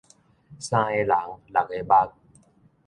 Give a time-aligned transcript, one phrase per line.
[0.57, 1.05] 三个人，
[1.45, 2.11] 六个目